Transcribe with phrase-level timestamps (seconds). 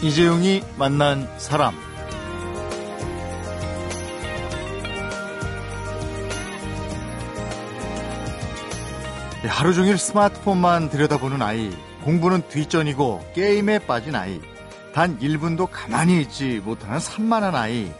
[0.00, 1.74] 이재용이 만난 사람.
[9.44, 11.70] 예, 하루 종일 스마트폰만 들여다보는 아이
[12.04, 14.40] 공부는 뒷전이고 게임에 빠진 아이
[14.94, 17.90] 단 1분도 가만히 있지 못하는 산만한 아이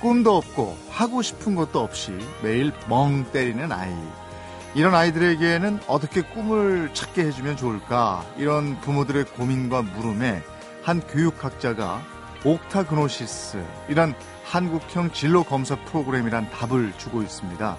[0.00, 3.94] 꿈도 없고 하고 싶은 것도 없이 매일 멍 때리는 아이.
[4.74, 8.22] 이런 아이들에게는 어떻게 꿈을 찾게 해주면 좋을까?
[8.36, 10.42] 이런 부모들의 고민과 물음에
[10.82, 12.02] 한 교육학자가
[12.44, 14.14] 옥타그노시스 이란
[14.44, 17.76] 한국형 진로 검사 프로그램이란 답을 주고 있습니다.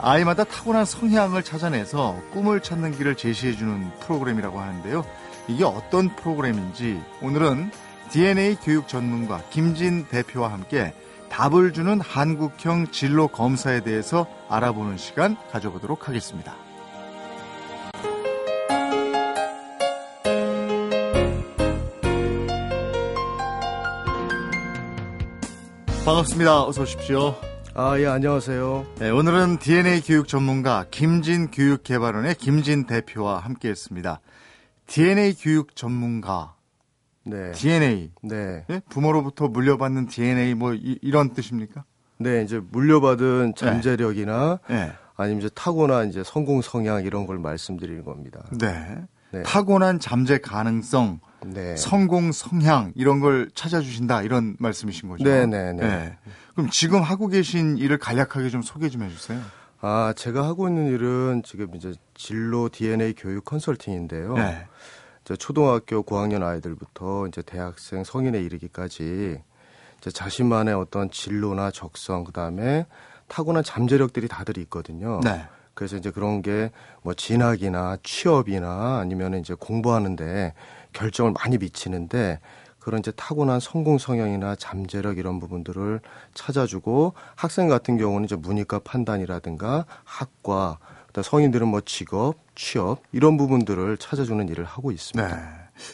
[0.00, 5.04] 아이마다 타고난 성향을 찾아내서 꿈을 찾는 길을 제시해주는 프로그램이라고 하는데요.
[5.48, 7.70] 이게 어떤 프로그램인지 오늘은
[8.10, 10.94] DNA 교육 전문가 김진 대표와 함께
[11.30, 16.69] 답을 주는 한국형 진로 검사에 대해서 알아보는 시간 가져보도록 하겠습니다.
[26.04, 26.64] 반갑습니다.
[26.64, 27.34] 어서 오십시오.
[27.74, 28.86] 아, 예, 안녕하세요.
[28.98, 34.20] 네, 오늘은 DNA 교육 전문가 김진 교육개발원의 김진 대표와 함께 했습니다.
[34.86, 36.54] DNA 교육 전문가.
[37.24, 37.52] 네.
[37.52, 38.10] DNA.
[38.22, 38.64] 네.
[38.66, 38.80] 네?
[38.88, 41.84] 부모로부터 물려받는 DNA 뭐 이, 런 뜻입니까?
[42.18, 44.92] 네, 이제 물려받은 잠재력이나 네.
[45.16, 48.42] 아니면 이제 타고난 이제 성공 성향 이런 걸 말씀드리는 겁니다.
[48.58, 48.96] 네.
[49.32, 49.42] 네.
[49.42, 51.76] 타고난 잠재 가능성, 네.
[51.76, 55.24] 성공 성향 이런 걸 찾아주신다 이런 말씀이신 거죠?
[55.24, 56.18] 네, 네, 네.
[56.54, 59.40] 그럼 지금 하고 계신 일을 간략하게 좀 소개 좀 해주세요.
[59.80, 64.34] 아, 제가 하고 있는 일은 지금 이제 진로 DNA 교육 컨설팅인데요.
[64.34, 64.66] 네.
[65.24, 69.38] 이제 초등학교 고학년 아이들부터 이제 대학생 성인에 이르기까지
[69.98, 72.86] 이제 자신만의 어떤 진로나 적성 그다음에
[73.28, 75.20] 타고난 잠재력들이 다들 있거든요.
[75.22, 75.46] 네.
[75.74, 76.70] 그래서 이제 그런 게
[77.02, 80.52] 뭐 진학이나 취업이나 아니면 이제 공부하는데
[80.92, 82.40] 결정을 많이 미치는데
[82.78, 86.00] 그런 이제 타고난 성공 성향이나 잠재력 이런 부분들을
[86.34, 90.78] 찾아주고 학생 같은 경우는 이제 문이과 판단이라든가 학과
[91.22, 95.36] 성인들은 뭐 직업, 취업 이런 부분들을 찾아주는 일을 하고 있습니다.
[95.36, 95.42] 네.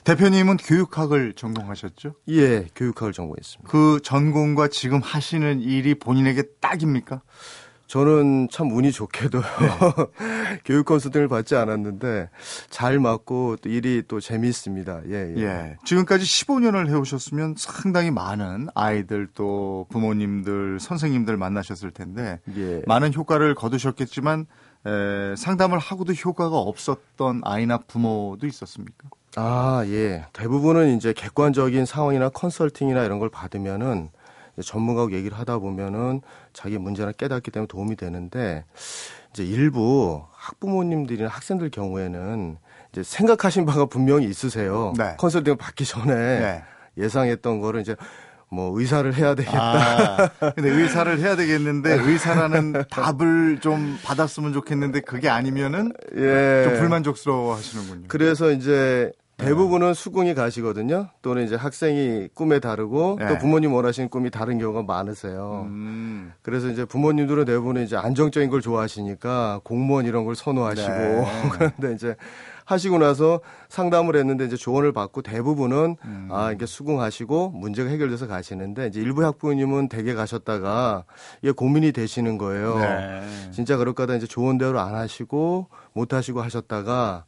[0.04, 2.14] 대표님은 교육학을 전공하셨죠?
[2.28, 3.70] 예, 교육학을 전공했습니다.
[3.70, 7.22] 그 전공과 지금 하시는 일이 본인에게 딱입니까?
[7.86, 9.47] 저는 참 운이 좋게도 네.
[10.64, 12.28] 교육 컨설팅을 받지 않았는데
[12.69, 15.02] 잘 맞고 또 일이 또 재미있습니다.
[15.08, 15.42] 예, 예.
[15.42, 15.76] 예.
[15.84, 22.82] 지금까지 15년을 해오셨으면 상당히 많은 아이들 또 부모님들, 선생님들 만나셨을 텐데 예.
[22.86, 24.46] 많은 효과를 거두셨겠지만
[24.86, 29.08] 에, 상담을 하고도 효과가 없었던 아이나 부모도 있었습니까?
[29.36, 30.25] 아, 예.
[30.32, 34.08] 대부분은 이제 객관적인 상황이나 컨설팅이나 이런 걸 받으면은
[34.62, 36.21] 전문가하고 얘기를 하다 보면은
[36.53, 38.65] 자기 문제나 깨닫기 때문에 도움이 되는데
[39.33, 42.56] 이제 일부 학부모님들이나 학생들 경우에는
[42.93, 44.94] 이제 생각하신 바가 분명히 있으세요.
[44.97, 45.15] 네.
[45.19, 46.62] 컨설팅을 받기 전에 네.
[46.97, 47.94] 예상했던 거를 이제
[48.49, 49.61] 뭐 의사를 해야 되겠다.
[49.61, 56.65] 아, 근데 의사를 해야 되겠는데 의사라는 답을 좀 받았으면 좋겠는데 그게 아니면은 예.
[56.65, 58.05] 좀 불만족스러워 하시는군요.
[58.09, 61.08] 그래서 이제 대부분은 수긍이 가시거든요.
[61.20, 63.28] 또는 이제 학생이 꿈에 다르고 네.
[63.28, 65.66] 또 부모님 원하시는 꿈이 다른 경우가 많으세요.
[65.69, 71.26] 음, 그래서 이제 부모님들은 대부분 이제 안정적인 걸 좋아하시니까 공무원 이런 걸 선호하시고 네.
[71.52, 72.16] 그런데 이제
[72.64, 76.28] 하시고 나서 상담을 했는데 이제 조언을 받고 대부분은 음.
[76.32, 81.04] 아 이게 수긍하시고 문제가 해결돼서 가시는데 이제 일부 학부모님은 댁에 가셨다가
[81.42, 82.78] 이게 고민이 되시는 거예요.
[82.78, 83.22] 네.
[83.52, 87.26] 진짜 그럴까 하다 이제 좋은 대로 안 하시고 못 하시고 하셨다가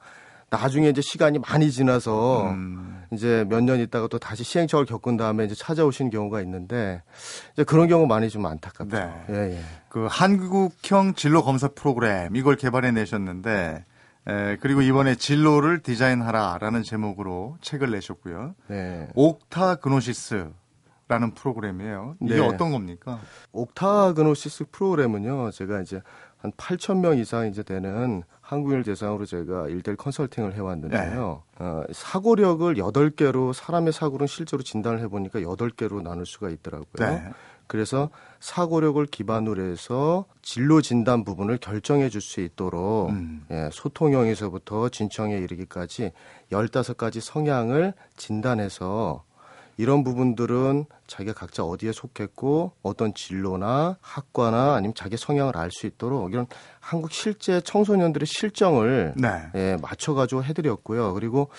[0.51, 3.05] 나중에 이제 시간이 많이 지나서 음.
[3.13, 7.03] 이제 몇 년 있다가 또 다시 시행착오를 겪은 다음에 이제 찾아오시는 경우가 있는데
[7.55, 8.97] 이제 그런 경우 많이 좀 안타깝죠.
[8.97, 9.25] 네.
[9.31, 9.61] 예, 예.
[9.89, 13.85] 그 한국형 진로 검사 프로그램 이걸 개발해 내셨는데
[14.27, 18.55] 에, 그리고 이번에 진로를 디자인하라라는 제목으로 책을 내셨고요.
[18.69, 19.09] 네.
[19.15, 20.51] 옥타그노시스
[21.09, 22.17] 라는 프로그램이에요.
[22.21, 22.41] 이게 네.
[22.41, 23.19] 어떤 겁니까?
[23.53, 26.03] 옥타그노시스 프로그램은요, 제가 이제
[26.37, 31.43] 한 8천 명 이상 이제 되는 한국인을 대상으로 제가 일대일 컨설팅을 해왔는데요.
[31.59, 31.65] 네.
[31.65, 36.87] 어, 사고력을 8개로 사람의 사고는 실제로 진단을 해보니까 8개로 나눌 수가 있더라고요.
[36.99, 37.23] 네.
[37.67, 38.09] 그래서
[38.41, 43.45] 사고력을 기반으로 해서 진로 진단 부분을 결정해 줄 수 있도록 음.
[43.51, 46.13] 예, 소통형에서부터 진청에 이르기까지
[46.51, 49.25] 15가지 성향을 진단해서
[49.79, 56.33] 이런 부분들은 자기가 각자 어디에 속했고 어떤 진로나 학과나 아니면 자기 성향을 알 수 있도록
[56.33, 56.47] 이런
[56.81, 59.51] 한국 실제 청소년들의 실정을 네.
[59.55, 61.15] 예, 맞춰가지고 해드렸고요.
[61.15, 61.51] 그리고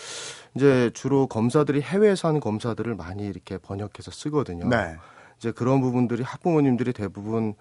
[0.55, 4.67] 이제 주로 검사들이 해외에서 하는 검사들을 많이 이렇게 번역해서 쓰거든요.
[4.67, 4.97] 네.
[5.37, 7.53] 이제 그런 부분들이 학부모님들이 대부분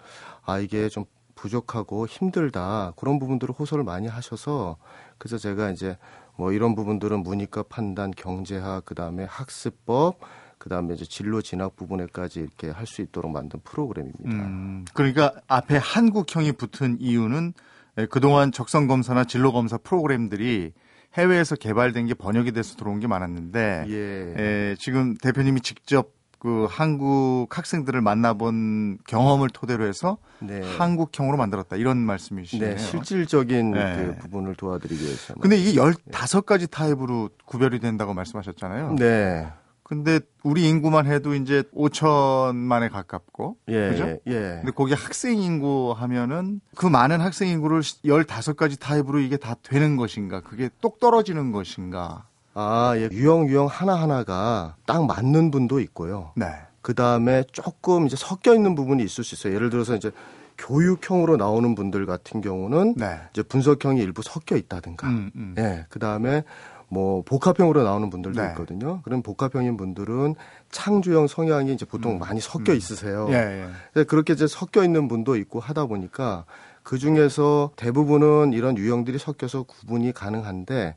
[0.43, 1.05] 아 이게 좀
[1.35, 4.75] 부족하고 힘들다 그런 부분들을 호소를 많이 하셔서
[5.17, 5.97] 그래서 제가 이제
[6.35, 10.19] 뭐 이런 부분들은 문이과 판단, 경제학 그다음에 학습법
[10.59, 14.29] 그다음에 이제 진로 진학 부분에까지 이렇게 할 수 있도록 만든 프로그램입니다.
[14.29, 17.53] 음, 그러니까 앞에 한국형이 붙은 이유는
[17.97, 20.73] 에, 그동안 적성 검사나 진로 검사 프로그램들이
[21.15, 24.33] 해외에서 개발된 게 번역이 돼서 들어온 게 많았는데 예.
[24.37, 30.61] 에, 지금 대표님이 직접 그 한국 학생들을 만나본 경험을 토대로 해서 네.
[30.77, 32.75] 한국형으로 만들었다 이런 말씀이시네요.
[32.75, 33.95] 네, 실질적인 네.
[33.95, 35.33] 그 부분을 도와드리기 위해서.
[35.35, 38.95] 근데 이게 15가지 타입으로 구별이 된다고 말씀하셨잖아요.
[38.97, 39.47] 네.
[39.89, 44.05] 근데 우리 인구만 해도 이제 5천만에 가깝고 예, 그죠?
[44.05, 44.39] 예, 예.
[44.61, 50.41] 근데 거기 학생 인구 하면은 그 많은 학생 인구를 15가지 타입으로 이게 다 되는 것인가?
[50.41, 52.27] 그게 똑 떨어지는 것인가?
[52.53, 53.09] 아, 예.
[53.11, 56.33] 유형 유형 하나하나가 딱 맞는 분도 있고요.
[56.35, 56.45] 네.
[56.81, 59.55] 그 다음에 조금 이제 섞여 있는 부분이 있을 수 있어요.
[59.55, 60.11] 예를 들어서 이제
[60.59, 63.19] 교육형으로 나오는 분들 같은 경우는 네.
[63.33, 65.07] 이제 분석형이 일부 섞여 있다든가.
[65.07, 65.55] 음, 음.
[65.57, 65.87] 예.
[65.89, 66.43] 그 다음에
[66.89, 68.49] 뭐 복합형으로 나오는 분들도 네.
[68.49, 69.01] 있거든요.
[69.03, 70.35] 그럼 복합형인 분들은
[70.71, 72.77] 창조형 성향이 이제 보통 음, 많이 섞여 음.
[72.77, 73.27] 있으세요.
[73.31, 74.03] 예, 예.
[74.03, 76.45] 그렇게 이제 섞여 있는 분도 있고 하다 보니까
[76.81, 80.95] 그 중에서 대부분은 이런 유형들이 섞여서 구분이 가능한데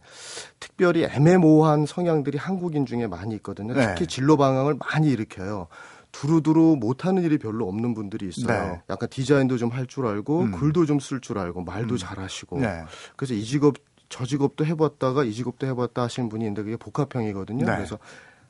[0.61, 3.75] 특별히 애매모호한 성향들이 한국인 중에 많이 있거든요.
[3.75, 3.89] 네.
[3.89, 5.67] 특히 진로 방향을 많이 일으켜요.
[6.13, 8.73] 두루두루 못하는 일이 별로 없는 분들이 있어요.
[8.73, 8.81] 네.
[8.91, 10.53] 약간 디자인도 좀 할 줄 알고 음.
[10.53, 11.99] 글도 좀 쓸 줄 알고 말도 음.
[11.99, 12.85] 잘하시고 네.
[13.17, 13.77] 그래서 이 직업
[14.13, 17.65] 저 직업도 해봤다가 이 직업도 해봤다 하시는 분이 있는데 그게 복합형이거든요.
[17.65, 17.77] 네.
[17.77, 17.99] 그래서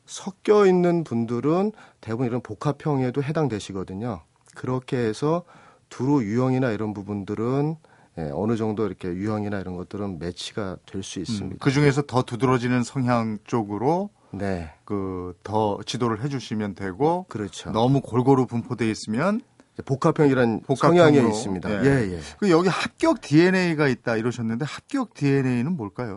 [0.07, 1.71] 섞여 있는 분들은
[2.01, 4.23] 대부분 이런 복합형에도 해당되시거든요.
[4.57, 5.45] 그렇게 해서
[5.89, 7.77] 두루 유형이나 이런 부분들은
[8.19, 11.59] 예, 어느 정도 이렇게 유형이나 이런 것들은 매치가 될 수 있습니다.
[11.61, 17.71] 그 중에서 더 두드러지는 성향 쪽으로 네, 그 더 지도를 해주시면 되고 그렇죠.
[17.71, 19.41] 너무 골고루 분포돼 있으면
[19.85, 21.05] 복합형이란 복합형으로.
[21.05, 21.71] 성향이 있습니다.
[21.71, 21.89] 예.
[21.89, 22.21] 예, 예.
[22.39, 26.15] 그 여기 합격 DNA가 있다 이러셨는데 합격 DNA는 뭘까요?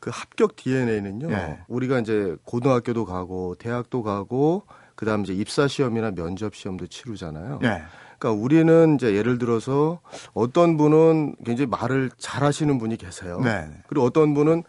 [0.00, 1.30] 그 합격 DNA는요.
[1.30, 1.58] 예.
[1.68, 4.64] 우리가 이제 고등학교도 가고 대학도 가고
[4.94, 7.60] 그다음 이제 입사 시험이나 면접 시험도 치르잖아요.
[7.64, 7.82] 예.
[8.18, 10.00] 그러니까 우리는 이제 예를 들어서
[10.32, 13.40] 어떤 분은 굉장히 말을 잘하시는 분이 계세요.
[13.40, 13.68] 네.
[13.88, 14.62] 그리고 어떤 분은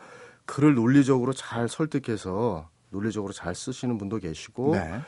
[0.46, 5.00] 글을 논리적으로 잘 설득해서 논리적으로 잘 쓰시는 분도 계시고 네.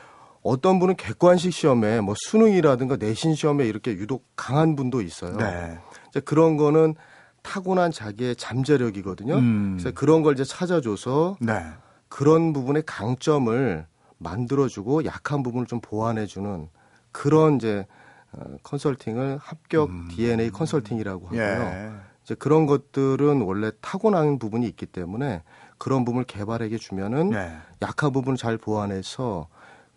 [0.42, 5.36] 어떤 분은 객관식 시험에 뭐 수능이라든가 내신 시험에 이렇게 유독 강한 분도 있어요.
[5.36, 5.78] 네.
[6.08, 6.94] 이제 그런 거는
[7.42, 9.34] 타고난 자기의 잠재력이거든요.
[9.36, 9.76] 음.
[9.78, 11.62] 그래서 그런 걸 이제 찾아줘서 네.
[12.08, 13.86] 그런 부분의 강점을
[14.18, 16.68] 만들어주고 약한 부분을 좀 보완해주는
[17.12, 17.86] 그런 이제
[18.32, 20.08] 어, 컨설팅을 합격 음.
[20.10, 21.40] DNA 컨설팅이라고 하고요.
[21.40, 21.90] 예.
[22.22, 25.42] 이제 그런 것들은 원래 타고난 부분이 있기 때문에
[25.78, 27.56] 그런 부분을 개발하게 주면은 예.
[27.82, 29.48] 약한 부분을 잘 보완해서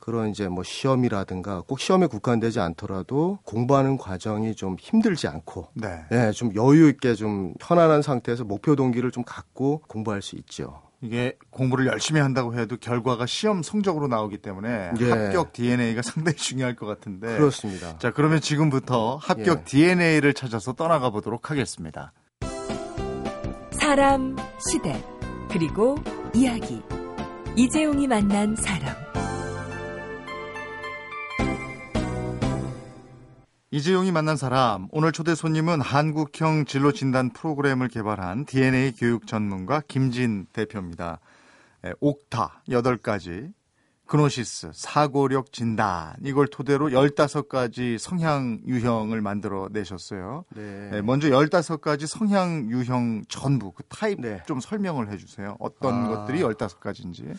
[0.03, 6.03] 그런 이제 뭐 시험이라든가 꼭 시험에 국한되지 않더라도 공부하는 과정이 좀 힘들지 않고 네.
[6.11, 10.81] 예, 좀 여유 있게 좀 편안한 상태에서 목표 동기를 좀 갖고 공부할 수 있죠.
[10.99, 15.09] 이게 공부를 열심히 한다고 해도 결과가 시험 성적으로 나오기 때문에 예.
[15.09, 17.37] 합격 DNA가 상당히 중요할 것 같은데.
[17.37, 17.97] 그렇습니다.
[17.97, 19.63] 자, 그러면 지금부터 합격 예.
[19.63, 22.11] DNA를 찾아서 떠나가 보도록 하겠습니다.
[23.71, 24.35] 사람,
[24.69, 25.01] 시대,
[25.49, 25.95] 그리고
[26.33, 26.81] 이야기.
[27.55, 29.12] 이재용이 만난 사람.
[33.73, 40.45] 이재용이 만난 사람, 오늘 초대 손님은 한국형 진로 진단 프로그램을 개발한 DNA 교육 전문가 김진
[40.53, 41.19] 대표입니다.
[41.83, 43.51] 예, 옥타 8가지,
[44.05, 50.45] 그노시스, 사고력 진단, 이걸 토대로 15가지 성향 유형을 만들어 내셨어요.
[50.55, 50.89] 네.
[50.91, 54.43] 네, 먼저 15가지 성향 유형 전부 그 타입 네.
[54.45, 55.57] 좀 설명을 해 주세요.
[55.59, 56.07] 어떤 아.
[56.09, 57.35] 것들이 15가지인지.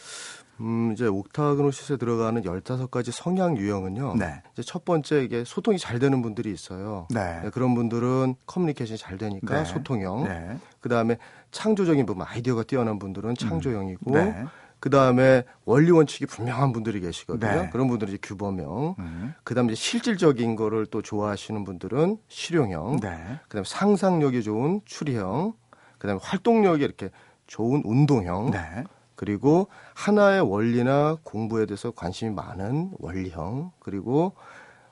[0.60, 4.16] 음, 이제 옥타그노시스에 들어가는 15가지 성향 유형은요.
[4.16, 4.42] 네.
[4.52, 7.08] 이제 첫 번째 이게 소통이 잘 되는 분들이 있어요.
[7.10, 7.40] 네.
[7.42, 9.64] 네, 그런 분들은 커뮤니케이션이 잘 되니까 네.
[9.64, 10.24] 소통형.
[10.24, 10.58] 네.
[10.80, 11.18] 그다음에
[11.50, 14.44] 창조적인 부분, 아이디어가 뛰어난 분들은 창조형이고 네.
[14.80, 17.62] 그다음에 원리 원칙이 분명한 분들이 계시거든요.
[17.62, 17.70] 네.
[17.70, 18.96] 그런 분들이 이제 규범형.
[18.98, 19.34] 음.
[19.42, 23.00] 그다음에 이제 실질적인 거를 또 좋아하시는 분들은 실용형.
[23.00, 23.40] 네.
[23.48, 25.54] 그다음에 상상력이 좋은 추리형.
[25.96, 27.08] 그다음에 활동력이 이렇게
[27.46, 28.50] 좋은 운동형.
[28.50, 28.84] 네.
[29.14, 33.72] 그리고 하나의 원리나 공부에 대해서 관심이 많은 원리형.
[33.78, 34.32] 그리고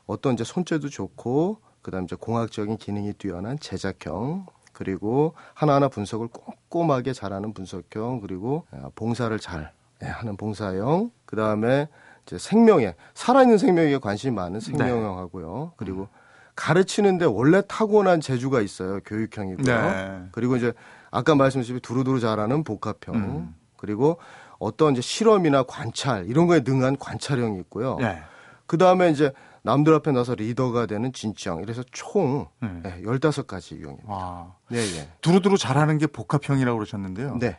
[0.06, 4.46] 어떤 이제 손재도 좋고 그다음에 이제 공학적인 기능이 뛰어난 제작형.
[4.72, 8.20] 그리고 하나하나 분석을 꼼꼼하게 잘하는 분석형.
[8.20, 11.10] 그리고 아, 봉사를 잘 예, 하는 봉사형.
[11.26, 11.88] 그다음에
[12.26, 15.72] 이제 생명에 살아있는 생명에 관심이 많은 생명형하고요.
[15.76, 16.08] 그리고
[16.54, 19.00] 가르치는데 원래 타고난 재주가 있어요.
[19.04, 19.64] 교육형이고요.
[19.64, 20.22] 네.
[20.32, 20.72] 그리고 이제
[21.10, 23.14] 아까 말씀드린 두루두루 잘하는 복합형.
[23.14, 23.54] 음.
[23.82, 24.18] 그리고
[24.60, 27.96] 어떤 이제 실험이나 관찰 이런 거에 능한 관찰형이 있고요.
[27.96, 28.22] 네.
[28.66, 31.62] 그 다음에 이제 남들 앞에 나서 리더가 되는 진취형.
[31.62, 32.80] 이래서 총 음.
[32.84, 34.08] 네, 15가지 유형입니다.
[34.08, 34.54] 와.
[34.70, 35.08] 네, 예.
[35.20, 37.38] 두루두루 잘하는 게 복합형이라고 그러셨는데요.
[37.40, 37.58] 네.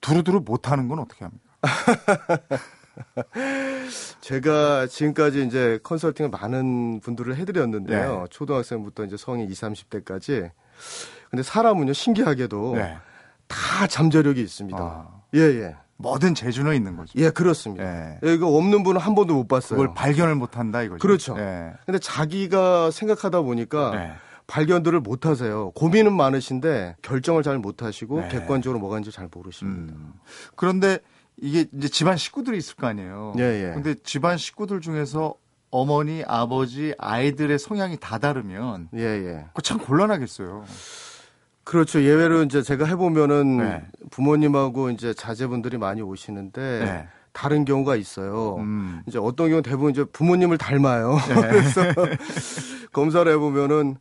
[0.00, 1.44] 두루두루 못하는 건 어떻게 합니까?
[4.20, 8.20] 제가 지금까지 이제 컨설팅을 많은 분들을 해드렸는데요.
[8.22, 8.26] 네.
[8.28, 10.50] 초등학생부터 이제 성인 20, 30대까지.
[11.30, 12.96] 근데 사람은요, 신기하게도 네.
[13.46, 14.78] 다 잠재력이 있습니다.
[14.78, 15.76] 아, 예, 예.
[15.96, 17.12] 뭐든 재주는 있는 거죠.
[17.16, 17.84] 예, 그렇습니다.
[17.84, 18.18] 예.
[18.24, 19.78] 예, 이거 없는 분은 한 번도 못 봤어요.
[19.78, 20.98] 그걸 발견을 못 한다 이거죠.
[20.98, 21.36] 그렇죠.
[21.38, 21.72] 예.
[21.84, 24.12] 근데 자기가 생각하다 보니까 네.
[24.46, 25.70] 발견들을 못 하세요.
[25.72, 28.28] 고민은 많으신데 결정을 잘 못 하시고 네.
[28.28, 29.94] 객관적으로 뭐가 있는지 잘 모르십니다.
[29.94, 30.14] 음.
[30.56, 30.98] 그런데
[31.36, 33.34] 이게 이제 집안 식구들이 있을 거 아니에요.
[33.38, 33.74] 예, 예.
[33.74, 35.34] 근데 집안 식구들 중에서
[35.70, 39.44] 어머니, 아버지, 아이들의 성향이 다 다르면 예, 예.
[39.48, 40.64] 그거 참 곤란하겠어요.
[41.64, 42.02] 그렇죠.
[42.02, 43.82] 예외로 이제 제가 해보면은 네.
[44.10, 47.08] 부모님하고 이제 자제분들이 많이 오시는데 네.
[47.32, 48.56] 다른 경우가 있어요.
[48.56, 49.02] 음.
[49.06, 51.18] 이제 어떤 경우 는 대부분 이제 부모님을 닮아요.
[51.28, 51.82] 그래서
[52.92, 53.96] 검사를 해보면은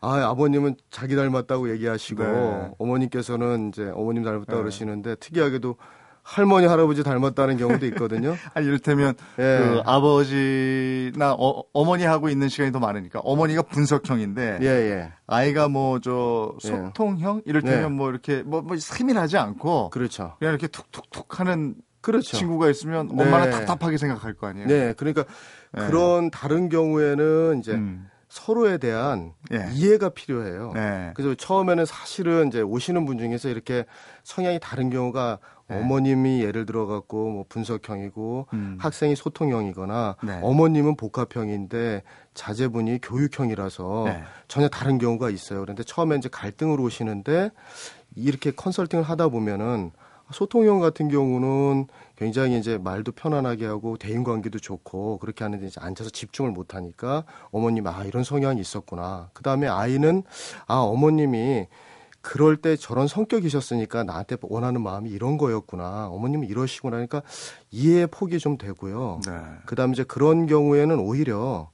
[0.00, 2.70] 아 아버님은 자기 닮았다고 얘기하시고 네.
[2.78, 4.58] 어머님께서는 이제 어머님 닮았다 고 네.
[4.58, 5.76] 그러시는데 특이하게도
[6.24, 8.34] 할머니 할아버지 닮았다는 경우도 있거든요.
[8.54, 9.58] 아, 이를테면 예.
[9.58, 15.12] 그 아버지나 어, 머니 하고 있는 시간이 더 많으니까 어머니가 분석형인데 예 예.
[15.26, 16.68] 아이가 뭐저 예.
[16.68, 17.88] 소통형 이를테면 네.
[17.88, 20.36] 뭐 이렇게 뭐, 뭐 세밀하지 않고 그렇죠.
[20.38, 22.36] 그냥 이렇게 툭툭툭 하는 그렇죠.
[22.36, 23.22] 친구가 있으면 네.
[23.22, 24.66] 엄마는 답답하게 생각할 거 아니에요.
[24.66, 25.24] 네, 그러니까
[25.72, 25.86] 네.
[25.86, 28.08] 그런 다른 경우에는 이제 음.
[28.34, 29.68] 서로에 대한 예.
[29.74, 30.72] 이해가 필요해요.
[30.74, 31.12] 네.
[31.14, 33.84] 그래서 처음에는 사실은 이제 오시는 분 중에서 이렇게
[34.24, 35.38] 성향이 다른 경우가
[35.68, 35.78] 네.
[35.78, 38.76] 어머님이 예를 들어 갖고 뭐 분석형이고 음.
[38.80, 40.40] 학생이 소통형이거나 네.
[40.42, 42.02] 어머님은 복합형인데
[42.34, 44.24] 자제분이 교육형이라서 네.
[44.48, 45.60] 전혀 다른 경우가 있어요.
[45.60, 47.52] 그런데 처음에 이제 갈등으로 오시는데
[48.16, 49.92] 이렇게 컨설팅을 하다 보면은
[50.32, 56.10] 소통형 같은 경우는 굉장히 이제 말도 편안하게 하고 대인 관계도 좋고 그렇게 하는데 이제 앉아서
[56.10, 59.30] 집중을 못 하니까 어머님 아 이런 성향이 있었구나.
[59.32, 60.22] 그다음에 아이는
[60.66, 61.66] 아 어머님이
[62.20, 66.08] 그럴 때 저런 성격이셨으니까 나한테 원하는 마음이 이런 거였구나.
[66.08, 66.92] 어머님은 이러시구나.
[66.96, 67.22] 그러니까
[67.70, 69.20] 이해의 폭이 좀 되고요.
[69.26, 69.32] 네.
[69.66, 71.70] 그다음에 이제 그런 경우에는 오히려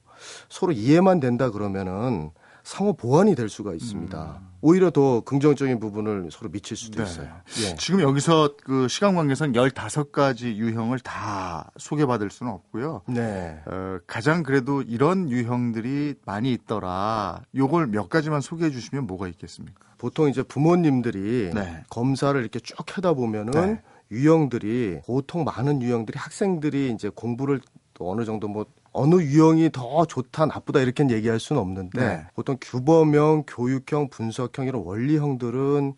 [0.49, 2.31] 서로 이해만 된다 그러면은
[2.71, 4.41] 상호 보완이 될 수가 있습니다.
[4.61, 7.03] 오히려 더 긍정적인 부분을 서로 미칠 수도 음.
[7.03, 7.11] 네.
[7.11, 7.27] 있어요.
[7.63, 7.75] 예.
[7.75, 13.01] 지금 여기서 그 시간 관계상 15가지 유형을 다 소개받을 수는 없고요.
[13.09, 13.59] 네.
[13.65, 17.41] 어, 가장 그래도 이런 유형들이 많이 있더라.
[17.53, 19.87] 요걸 몇 가지만 소개해 주시면 뭐가 있겠습니까?
[19.97, 21.83] 보통 이제 부모님들이 네.
[21.89, 23.81] 검사를 이렇게 쭉 하다 보면은 네.
[24.11, 27.59] 유형들이 보통 많은 유형들이 학생들이 이제 공부를
[27.95, 32.27] 또 어느 정도 뭐 어느 유형이 더 좋다 나쁘다 이렇게는 얘기할 수는 없는데 네.
[32.35, 35.95] 보통 규범형, 교육형, 분석형 이런 원리형들은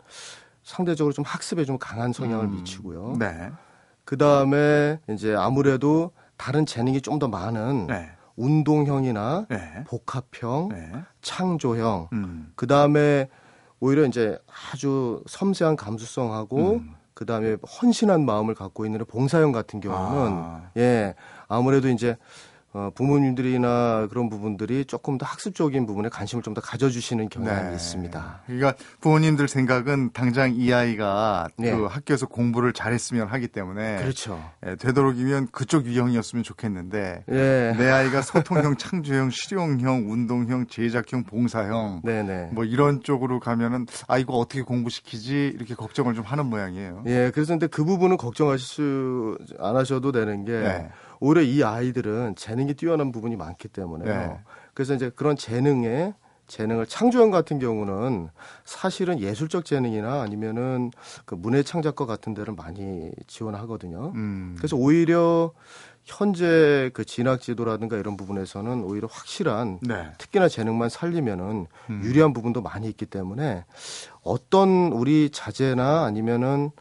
[0.63, 3.17] 상대적으로 좀 학습에 좀 강한 성향을 음, 미치고요.
[3.19, 3.49] 네.
[4.05, 8.09] 그 다음에 이제 아무래도 다른 재능이 좀 더 많은 네.
[8.35, 9.83] 운동형이나 네.
[9.85, 10.91] 복합형, 네.
[11.21, 12.51] 창조형, 음.
[12.55, 13.29] 그 다음에
[13.79, 14.37] 오히려 이제
[14.71, 16.95] 아주 섬세한 감수성하고 음.
[17.13, 20.71] 그 다음에 헌신한 마음을 갖고 있는 봉사형 같은 경우는 아.
[20.77, 21.13] 예
[21.47, 22.17] 아무래도 이제
[22.75, 27.73] 어, 부모님들이나 그런 부분들이 조금 더 학습적인 부분에 관심을 좀 더 가져주시는 경향이 네.
[27.75, 28.41] 있습니다.
[28.45, 31.71] 그러니까 부모님들 생각은 당장 이 아이가 네.
[31.75, 34.39] 그 학교에서 공부를 잘했으면 하기 때문에 그렇죠.
[34.67, 37.75] 예, 되도록이면 그쪽 유형이었으면 좋겠는데 예.
[37.75, 42.49] 내 아이가 소통형, 창조형, 실용형, 운동형, 제작형, 봉사형 네네.
[42.51, 47.03] 뭐 이런 쪽으로 가면은 아 이거 어떻게 공부시키지 이렇게 걱정을 좀 하는 모양이에요.
[47.07, 50.89] 예, 그래서 근데 그 부분은 걱정하실 수 안 하셔도 되는 게 네.
[51.23, 54.13] 오히려 이 아이들은 재능이 뛰어난 부분이 많기 때문에요.
[54.13, 54.39] 네.
[54.73, 56.13] 그래서 이제 그런 재능에
[56.47, 58.27] 재능을 창조형 같은 경우는
[58.65, 60.91] 사실은 예술적 재능이나 아니면은
[61.23, 64.11] 그 문예 창작과 같은 데를 많이 지원하거든요.
[64.13, 64.55] 음.
[64.57, 65.53] 그래서 오히려
[66.03, 70.11] 현재 그 진학 지도라든가 이런 부분에서는 오히려 확실한 네.
[70.17, 72.01] 특기나 재능만 살리면은 음.
[72.03, 73.63] 유리한 부분도 많이 있기 때문에
[74.23, 76.71] 어떤 우리 자제나 아니면은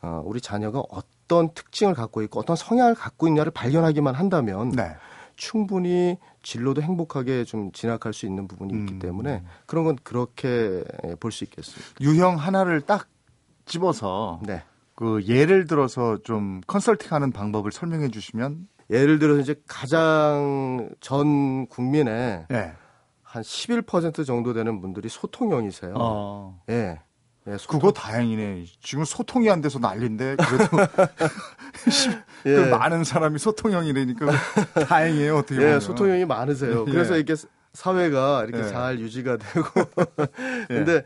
[0.00, 1.21] 어, 우리 자녀가 어떤
[1.54, 4.94] 특징을 갖고 있고 어떤 성향을 갖고 있냐를 발견하기만 한다면 네.
[5.36, 8.98] 충분히 진로도 행복하게 좀 진학할 수 있는 부분이 있기 음.
[8.98, 10.84] 때문에 그런 건 그렇게
[11.20, 11.86] 볼 수 있겠습니다.
[12.00, 13.08] 유형 하나를 딱
[13.64, 14.62] 집어서 네.
[14.94, 22.72] 그 예를 들어서 좀 컨설팅하는 방법을 설명해 주시면 예를 들어서 이제 가장 전 국민의 네.
[23.26, 25.94] 한11% 정도 되는 분들이 소통형이세요.
[25.96, 26.60] 어.
[26.68, 27.00] 예.
[27.48, 27.80] 예, 소통.
[27.80, 28.66] 그거 다행이네.
[28.82, 30.78] 지금 소통이 안 돼서 난리인데 그래도
[32.46, 32.54] 예.
[32.54, 34.26] 그 많은 사람이 소통형이라니까
[34.86, 35.38] 다행이에요.
[35.38, 35.74] 어떻게 보면.
[35.74, 36.84] 예, 소통형이 많으세요.
[36.88, 36.92] 예.
[36.92, 37.34] 그래서 이렇게
[37.72, 38.68] 사회가 이렇게 예.
[38.70, 39.66] 잘 유지가 되고.
[40.68, 41.02] 근데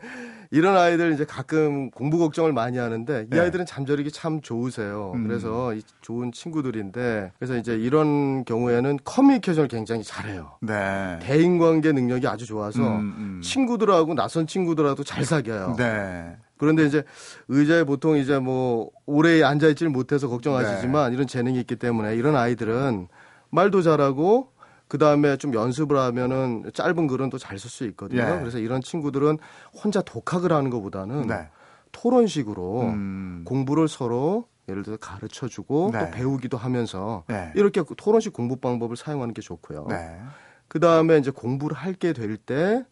[0.51, 3.39] 이런 아이들 이제 가끔 공부 걱정을 많이 하는데 이 예.
[3.39, 5.13] 아이들은 잠자리기 참 좋으세요.
[5.15, 5.27] 음.
[5.27, 10.57] 그래서 이 좋은 친구들인데 그래서 이제 이런 경우에는 커뮤니케이션을 굉장히 잘해요.
[10.61, 11.19] 네.
[11.21, 13.41] 대인관계 능력이 아주 좋아서 음, 음.
[13.43, 15.75] 친구들하고 낯선 친구들하고도 잘 사귀어요.
[15.77, 16.37] 네.
[16.57, 17.03] 그런데 이제
[17.47, 23.07] 의자에 보통 이제 뭐 오래 앉아 있지를 못해서 걱정하시지만 이런 재능이 있기 때문에 이런 아이들은
[23.49, 24.51] 말도 잘하고
[24.87, 28.21] 그 다음에 좀 연습을 하면은 짧은 글은 또 잘 쓸 수 있거든요.
[28.21, 28.39] 예.
[28.39, 29.37] 그래서 이런 친구들은
[29.73, 31.49] 혼자 독학을 하는 것보다는 네.
[31.91, 33.41] 토론식으로 음.
[33.45, 35.99] 공부를 서로 예를 들어 가르쳐 주고 네.
[35.99, 37.51] 또 배우기도 하면서 네.
[37.55, 39.87] 이렇게 토론식 공부 방법을 사용하는 게 좋고요.
[39.89, 40.19] 네.
[40.67, 42.83] 그 다음에 이제 공부를 할게 될 때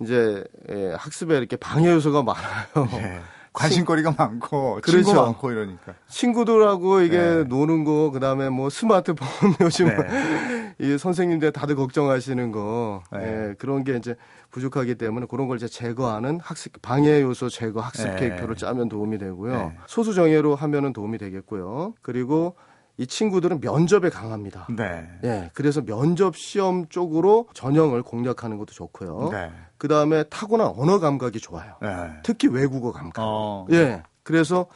[0.00, 2.88] 이제 예, 학습에 이렇게 방해 요소가 많아요.
[3.02, 3.20] 예.
[3.52, 5.02] 관심거리가 많고 그렇죠.
[5.04, 5.94] 친구 많고 이러니까.
[6.08, 7.44] 친구들하고 이게 네.
[7.44, 9.28] 노는 거, 그 다음에 뭐 스마트폰
[9.60, 10.61] 요즘 네.
[10.78, 13.50] 이 선생님들 다들 걱정하시는 거, 네.
[13.50, 14.16] 예, 그런 게 이제
[14.50, 18.16] 부족하기 때문에 그런 걸 이제 제거하는 학습 방해 요소 제거 학습 네.
[18.16, 19.52] 계획표를 짜면 도움이 되고요.
[19.52, 19.78] 네.
[19.86, 21.94] 소수 정예로 하면은 도움이 되겠고요.
[22.02, 22.56] 그리고
[22.98, 24.66] 이 친구들은 면접에 강합니다.
[24.76, 25.08] 네.
[25.24, 29.30] 예, 그래서 면접 시험 쪽으로 전형을 공략하는 것도 좋고요.
[29.32, 29.50] 네.
[29.78, 31.74] 그 다음에 타고난 언어 감각이 좋아요.
[31.80, 31.88] 네.
[32.22, 33.22] 특히 외국어 감각.
[33.24, 33.66] 어.
[33.72, 34.02] 예.
[34.22, 34.66] 그래서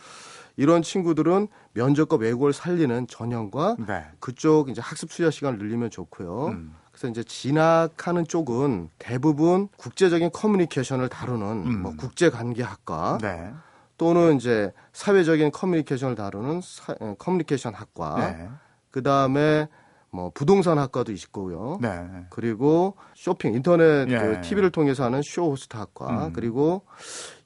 [0.57, 4.05] 이런 친구들은 면접과 외국어를 살리는 전형과 네.
[4.21, 6.47] 그쪽 이제 학습 수야 시간을 늘리면 좋고요.
[6.49, 6.75] 음.
[6.91, 11.83] 그래서 이제 진학하는 쪽은 대부분 국제적인 커뮤니케이션을 다루는 음.
[11.83, 13.53] 뭐 국제관계학과 네.
[13.99, 18.49] 또는 이제 사회적인 커뮤니케이션을 다루는 사- 에, 커뮤니케이션 학과 네.
[18.91, 19.69] 그 다음에
[20.11, 21.79] 뭐 부동산 학과도 있고요.
[21.83, 22.07] 네.
[22.31, 24.19] 그리고 쇼핑 인터넷 예.
[24.19, 26.33] 그 TV를 통해서 하는 쇼 호스트 학과 음.
[26.33, 26.83] 그리고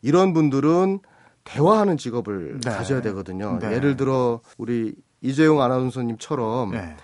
[0.02, 1.00] 이런 분들은
[1.44, 2.70] 대화하는 직업을 네.
[2.70, 3.58] 가져야 되거든요.
[3.60, 3.72] 네.
[3.72, 6.96] 예를 들어 우리 이재용 아나운서님처럼 네.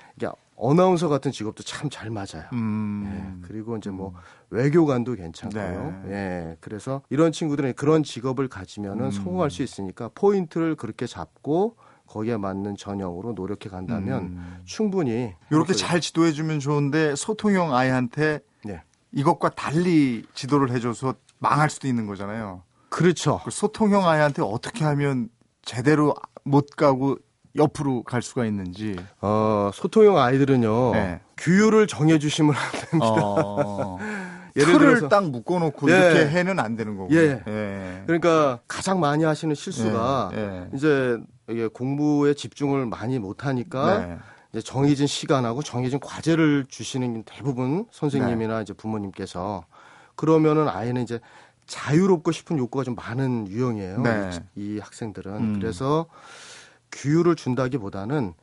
[0.58, 2.44] 아나운서 같은 직업도 참 잘 맞아요.
[2.54, 3.04] 음.
[3.42, 4.14] 예, 그리고 이제 뭐
[4.48, 6.02] 외교관도 괜찮고요.
[6.06, 6.10] 네.
[6.14, 9.10] 예, 그래서 이런 친구들은 그런 직업을 가지면은 음.
[9.10, 11.76] 성공할 수 있으니까 포인트를 그렇게 잡고
[12.06, 14.56] 거기에 맞는 전형으로 노력해 간다면 음.
[14.64, 18.82] 충분히 이렇게 행복을- 잘 지도해 주면 좋은데 소통형 아이한테 네.
[19.12, 22.62] 이것과 달리 지도를 해줘서 망할 수도 있는 거잖아요.
[22.88, 23.40] 그렇죠.
[23.44, 25.28] 그 소통형 아이한테 어떻게 하면
[25.62, 27.16] 제대로 못 가고
[27.56, 28.96] 옆으로 갈 수가 있는지.
[29.20, 30.92] 어, 소통형 아이들은요.
[30.92, 31.20] 네.
[31.36, 33.06] 규율을 정해 주시면 안 됩니다.
[33.10, 33.98] 어,
[34.56, 35.96] 예를 틀을 들어서 딱 묶어 놓고 예.
[35.96, 37.14] 이렇게 해는 안 되는 거고.
[37.14, 37.42] 예.
[37.46, 38.02] 예.
[38.06, 40.68] 그러니까 가장 많이 하시는 실수가 예, 예.
[40.74, 41.18] 이제
[41.74, 44.18] 공부에 집중을 많이 못 하니까 네.
[44.52, 47.84] 이제 정해진 시간하고 정해진 과제를 주시는 대부분 네.
[47.90, 49.64] 선생님이나 이제 부모님께서
[50.14, 51.20] 그러면은 아이는 이제
[51.66, 54.00] 자유롭고 싶은 욕구가 좀 많은 유형이에요.
[54.02, 54.30] 네.
[54.54, 55.58] 이, 이 학생들은 음.
[55.58, 56.06] 그래서
[56.92, 58.34] 규율을 준다기보다는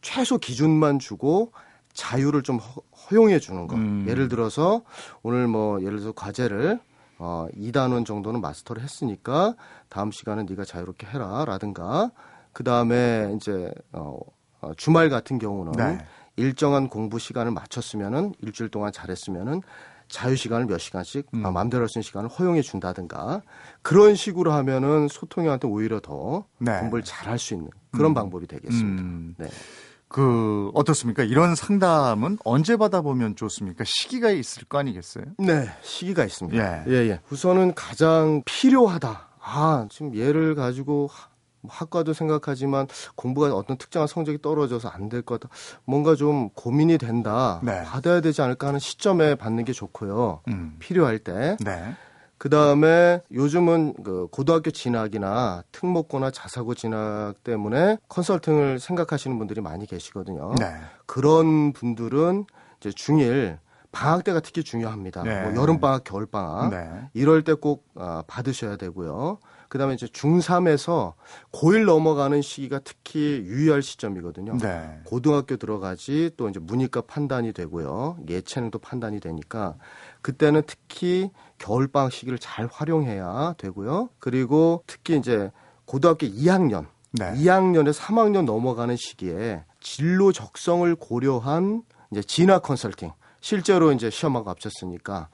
[0.00, 1.52] 최소 기준만 주고
[1.92, 3.76] 자유를 좀 허, 용해 주는 거.
[3.76, 4.06] 음.
[4.08, 4.82] 예를 들어서
[5.22, 6.80] 오늘 뭐 예를 들어서 과제를
[7.18, 9.54] 어 2단원 정도는 마스터를 했으니까
[9.88, 12.12] 다음 시간은 네가 자유롭게 해라 라든가
[12.52, 14.18] 그다음에 이제 어,
[14.60, 15.98] 어, 주말 같은 경우는 네.
[16.36, 19.60] 일정한 공부 시간을 맞췄으면은 일주일 동안 잘했으면은
[20.10, 21.46] 자유 시간을 몇 시간씩 음.
[21.46, 23.42] 아, 마음대로 할 수 있는 시간을 허용해 준다든가
[23.82, 26.78] 그런 식으로 하면은 소통이한테 오히려 더 네.
[26.80, 28.14] 공부를 잘 할 수 있는 그런 음.
[28.14, 29.02] 방법이 되겠습니다.
[29.02, 29.48] 음, 네.
[30.08, 31.22] 그 어떻습니까?
[31.22, 33.84] 이런 상담은 언제 받아보면 좋습니까?
[33.86, 35.24] 시기가 있을 거 아니겠어요?
[35.38, 36.84] 네, 시기가 있습니다.
[36.88, 36.92] 예.
[36.92, 37.20] 예, 예.
[37.30, 39.28] 우선은 가장 필요하다.
[39.42, 41.08] 아, 지금 얘를 가지고
[41.68, 45.48] 학과도 생각하지만 공부가 어떤 특정한 성적이 떨어져서 안될 거다.
[45.84, 47.60] 뭔가 좀 고민이 된다.
[47.62, 47.82] 네.
[47.84, 50.42] 받아야 되지 않을까 하는 시점에 받는 게 좋고요.
[50.48, 50.76] 음.
[50.78, 51.56] 필요할 때.
[51.60, 51.94] 네.
[52.38, 60.54] 그 다음에 요즘은 그 고등학교 진학이나 특목고나 자사고 진학 때문에 컨설팅을 생각하시는 분들이 많이 계시거든요.
[60.58, 60.74] 네.
[61.04, 62.46] 그런 분들은
[62.80, 63.58] 이제 중일
[63.92, 65.22] 방학 때가 특히 중요합니다.
[65.22, 65.42] 네.
[65.42, 67.10] 뭐 여름 방학, 겨울 방학 네.
[67.12, 69.38] 이럴 때꼭 아, 받으셔야 되고요.
[69.70, 71.14] 그다음에 이제 중3에서
[71.52, 74.58] 고1 넘어가는 시기가 특히 유의할 시점이거든요.
[74.58, 75.00] 네.
[75.04, 78.18] 고등학교 들어가지 또 이제 문이과 판단이 되고요.
[78.28, 79.76] 예체능도 판단이 되니까
[80.22, 84.10] 그때는 특히 겨울 방학 시기를 잘 활용해야 되고요.
[84.18, 85.52] 그리고 특히 이제
[85.84, 87.32] 고등학교 2학년 네.
[87.34, 95.28] 2학년에 3학년 넘어가는 시기에 진로 적성을 고려한 이제 진학 컨설팅 실제로 이제 시험하고 합쳤으니까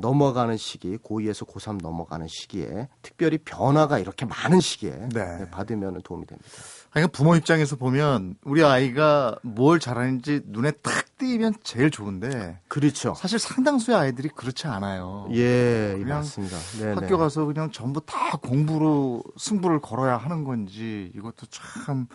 [0.00, 5.50] 넘어가는 시기 고2에서 고3 넘어가는 시기에 특별히 변화가 이렇게 많은 시기에 네.
[5.50, 6.48] 받으면 도움이 됩니다.
[6.90, 13.14] 그러니까 부모 입장에서 보면 우리 아이가 뭘 잘하는지 눈에 딱 띄면 제일 좋은데 그렇죠.
[13.14, 15.28] 사실 상당수의 아이들이 그렇지 않아요.
[15.32, 16.56] 예, 그냥 맞습니다.
[16.78, 16.94] 네네.
[16.94, 22.06] 학교 가서 그냥 전부 다 공부로 승부를 걸어야 하는 건지 이것도 참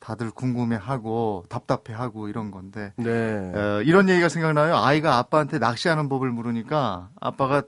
[0.00, 3.52] 다들 궁금해하고 답답해하고 이런 건데 네.
[3.54, 4.76] 어, 이런 얘기가 생각나요.
[4.76, 7.62] 아이가 아빠한테 낚시하는 법을 물으니까 아빠가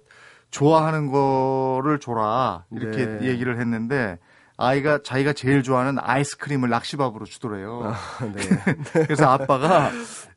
[0.50, 3.26] 좋아하는 거를 줘라 이렇게 네.
[3.26, 4.18] 얘기를 했는데
[4.56, 7.94] 아이가 자기가 제일 좋아하는 아이스크림을 낚시밥으로 주더래요.
[8.34, 8.42] 네.
[9.06, 9.90] 그래서 아빠가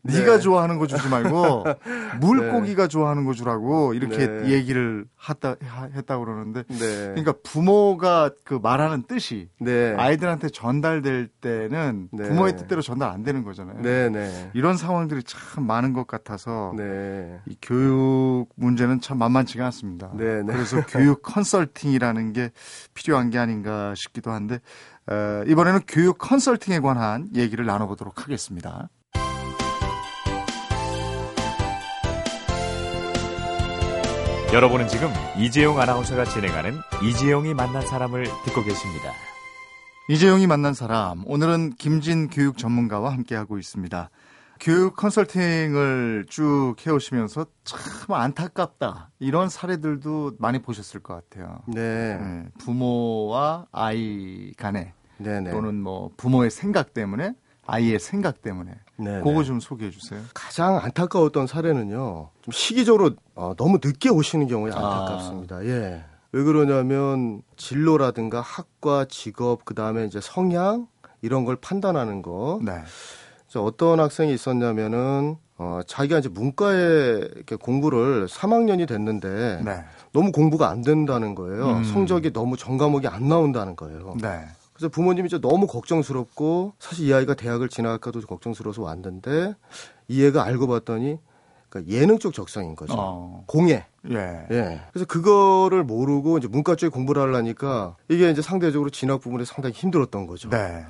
[0.04, 0.40] 네가 네.
[0.40, 1.64] 좋아하는 거 주지 말고
[2.20, 4.50] 물고기가 좋아하는 거 주라고 이렇게 네.
[4.50, 5.56] 얘기를 했다
[5.96, 6.78] 했다 그러는데 네.
[7.10, 9.96] 그러니까 부모가 그 말하는 뜻이 네.
[9.96, 12.28] 아이들한테 전달될 때는 네.
[12.28, 13.82] 부모의 뜻대로 전달 안 되는 거잖아요.
[13.82, 14.52] 네, 네.
[14.54, 17.40] 이런 상황들이 참 많은 것 같아서 네.
[17.48, 20.12] 이 교육 문제는 참 만만치가 않습니다.
[20.16, 20.54] 네, 네.
[20.54, 22.52] 그래서 교육 컨설팅이라는 게
[22.94, 24.60] 필요한 게 아닌가 싶기도 한데
[25.08, 28.90] 어, 이번에는 교육 컨설팅에 관한 얘기를 나눠보도록 하겠습니다.
[34.54, 39.14] 여러분은 지금 이재용 아나운서가 진행하는 이재용이 만난 사람을 듣고 계십니다.
[40.10, 44.10] 이재용이 만난 사람 오늘은 김진 교육 전문가와 함께하고 있습니다.
[44.60, 47.80] 교육 컨설팅을 쭉 해오시면서 참
[48.14, 51.62] 안타깝다 이런 사례들도 많이 보셨을 것 같아요.
[51.68, 52.18] 네.
[52.18, 55.50] 네, 부모와 아이 간에 네, 네.
[55.52, 57.36] 또는 뭐 부모의 생각 때문에
[57.68, 59.44] 아이의 생각 때문에 네, 그거 네.
[59.44, 60.22] 좀 소개해 주세요.
[60.34, 62.30] 가장 안타까웠던 사례는요.
[62.42, 64.76] 좀 시기적으로 어, 너무 늦게 오시는 경우에 아.
[64.76, 65.66] 안타깝습니다.
[65.66, 66.04] 예.
[66.34, 70.88] 왜 그러냐면 진로라든가 학과, 직업, 그 다음에 이제 성향
[71.22, 72.60] 이런 걸 판단하는 거.
[72.64, 72.74] 네.
[73.48, 79.84] 그래서 어떤 학생이 있었냐면은 어, 자기가 이제 문과에 이렇게 공부를 3학년이 됐는데 네.
[80.14, 81.70] 너무 공부가 안 된다는 거예요.
[81.70, 81.84] 음.
[81.84, 84.16] 성적이 너무 전 과목이 안 나온다는 거예요.
[84.20, 84.48] 네.
[84.82, 89.54] 그래서 부모님이 이제 너무 걱정스럽고 사실 이 아이가 대학을 진학할까도 걱정스러워서 왔는데
[90.08, 91.20] 이 애가 알고 봤더니
[91.70, 92.96] 그러니까 예능 쪽 적성인 거죠.
[92.98, 93.44] 어.
[93.46, 93.86] 공예.
[94.10, 94.48] 예.
[94.50, 94.82] 예.
[94.91, 100.26] 그래서 그거를 모르고 이제 문과 쪽에 공부를 하려니까 이게 이제 상대적으로 진학 부분이 상당히 힘들었던
[100.26, 100.50] 거죠.
[100.50, 100.84] 네.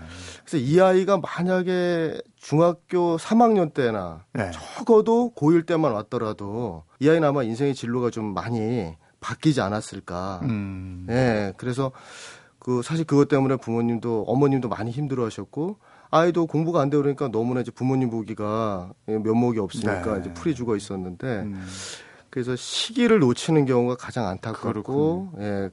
[0.46, 4.52] 그래서 이 아이가 만약에 중학교 3학년 때나 네.
[4.52, 10.40] 적어도 고1 때만 왔더라도 이 아이는 아마 인생의 진로가 좀 많이 바뀌지 않았을까.
[10.44, 11.08] 음.
[11.10, 11.54] 예.
[11.58, 11.92] 그래서
[12.62, 15.78] 그 사실 그것 때문에 부모님도 어머님도 많이 힘들어하셨고
[16.12, 20.20] 아이도 공부가 안 되고 그러니까 너무나 이제 부모님 보기가 면목이 없으니까 네.
[20.20, 21.66] 이제 풀이 죽어 있었는데 음.
[22.30, 25.70] 그래서 시기를 놓치는 경우가 가장 안타깝고 예.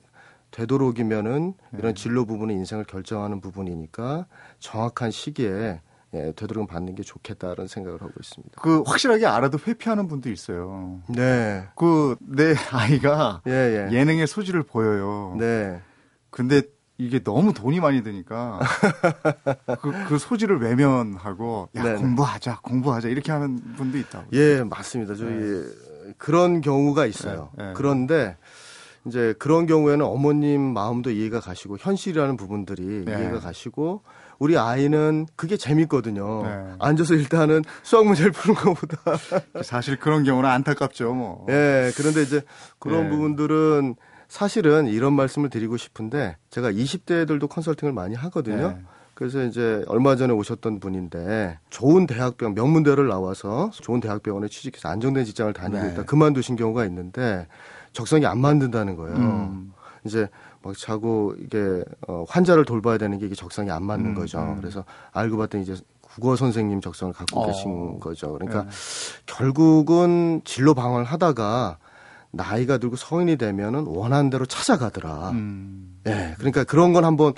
[0.51, 1.79] 되도록이면은 네.
[1.79, 4.27] 이런 진로 부분은 인생을 결정하는 부분이니까
[4.59, 5.83] 정확한 시기에
[6.15, 8.63] 예, 되도록 받는 게 좋겠다는 생각을 하고 있습니다.
[8.63, 11.03] 그 확실하게 알아도 회피하는 분도 있어요.
[11.07, 11.69] 네.
[11.75, 13.53] 그 내 아이가 예,
[13.91, 13.95] 예.
[13.95, 15.37] 예능의 소질을 보여요.
[15.39, 15.83] 네.
[16.31, 16.63] 근데
[16.99, 18.59] 이게 너무 돈이 많이 드니까
[19.81, 21.99] 그, 그 소질을 외면하고 야 네네.
[21.99, 24.27] 공부하자 공부하자 이렇게 하는 분도 있다고.
[24.33, 25.15] 예, 맞습니다.
[25.15, 25.65] 저희
[26.19, 27.51] 그런 경우가 있어요.
[27.57, 27.73] 네, 네.
[27.75, 28.37] 그런데
[29.07, 33.13] 이제 그런 경우에는 어머님 마음도 이해가 가시고 현실이라는 부분들이 네.
[33.13, 34.03] 이해가 가시고
[34.41, 36.43] 우리 아이는 그게 재밌거든요.
[36.43, 36.75] 네.
[36.81, 38.97] 앉아서 일단은 수학 문제를 푸는 것보다.
[39.63, 41.15] 사실 그런 경우는 안타깝죠.
[41.15, 41.47] 뭐.
[41.49, 42.43] 예, 그런데 이제
[42.81, 43.11] 그런 네.
[43.11, 43.95] 부분들은
[44.29, 48.69] 사실은 이런 말씀을 드리고 싶은데 제가 20대들도 컨설팅을 많이 하거든요.
[48.69, 48.83] 네.
[49.15, 55.53] 그래서 이제 얼마 전에 오셨던 분인데 좋은 대학병 명문대를 나와서 좋은 대학병원에 취직해서 안정된 직장을
[55.53, 55.93] 다니고 네.
[55.93, 57.49] 있다 그만두신 경우가 있는데
[57.93, 59.17] 적성이 안 맞는다는 거예요.
[59.17, 59.73] 음.
[60.05, 60.29] 이제
[60.63, 64.41] 막 자고 이게 어, 환자를 돌봐야 되는 게 이게 적성이 안 맞는 음, 거죠.
[64.41, 64.57] 음.
[64.61, 67.47] 그래서 알고 봤더니 이제 국어 선생님 적성을 갖고 어.
[67.47, 68.35] 계신 거죠.
[68.35, 68.71] 그러니까 네.
[69.27, 71.79] 결국은 진로 방황을 하다가
[72.31, 75.31] 나이가 들고 성인이 되면은 원하는 대로 찾아가더라.
[75.31, 76.01] 음.
[76.07, 77.33] 예, 그러니까 그런 건 한번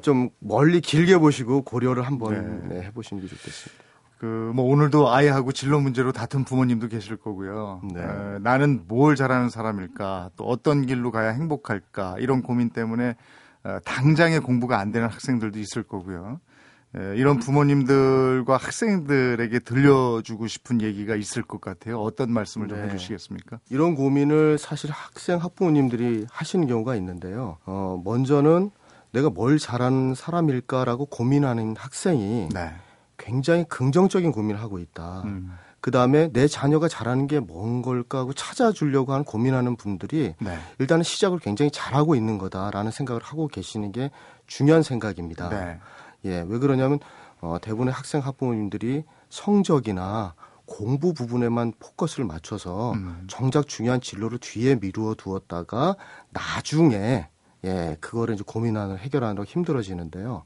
[0.00, 2.74] 좀 멀리 길게 보시고 고려를 한번 네.
[2.76, 3.82] 네, 해보시는 게 좋겠습니다.
[4.18, 7.80] 그 뭐 오늘도 아이하고 진로 문제로 다툰 부모님도 계실 거고요.
[7.92, 8.00] 네.
[8.02, 13.16] 에, 나는 뭘 잘하는 사람일까, 또 어떤 길로 가야 행복할까 이런 고민 때문에
[13.64, 16.40] 어, 당장에 공부가 안 되는 학생들도 있을 거고요.
[16.96, 22.00] 에, 이런 부모님들과 학생들에게 들려주고 싶은 얘기가 있을 것 같아요.
[22.00, 22.84] 어떤 말씀을 좀 네.
[22.84, 23.60] 해주시겠습니까?
[23.70, 27.58] 이런 고민을 사실 학생 학부모님들이 하시는 경우가 있는데요.
[27.64, 28.70] 어, 먼저는
[29.12, 32.72] 내가 뭘 잘하는 사람일까라고 고민하는 학생이 네.
[33.18, 35.22] 굉장히 긍정적인 고민을 하고 있다.
[35.24, 35.52] 음.
[35.80, 40.58] 그 다음에 내 자녀가 잘하는 게 뭔 걸까 하고 찾아주려고 하는 고민하는 분들이 네.
[40.78, 44.10] 일단은 시작을 굉장히 잘하고 있는 거다라는 생각을 하고 계시는 게
[44.46, 45.48] 중요한 생각입니다.
[46.22, 46.30] 네.
[46.30, 46.98] 예, 왜 그러냐면
[47.40, 53.24] 어, 대부분의 학생 학부모님들이 성적이나 공부 부분에만 포커스를 맞춰서 음.
[53.28, 55.96] 정작 중요한 진로를 뒤에 미루어 두었다가
[56.30, 57.28] 나중에
[57.64, 60.44] 예, 그거를 이제 고민하는 해결하느라 힘들어지는데요.